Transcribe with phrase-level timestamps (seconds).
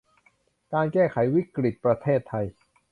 [0.73, 2.45] การแก้ไขวิกฤตประเทศไทย